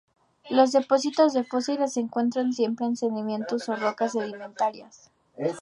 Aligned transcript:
Los 0.49 0.71
depósitos 0.71 1.31
de 1.33 1.43
fósiles 1.43 1.93
se 1.93 1.99
encuentran 1.99 2.53
siempre 2.53 2.87
en 2.87 2.95
sedimentos 2.95 3.69
o 3.69 3.75
rocas 3.75 4.13
sedimentarias. 4.13 5.11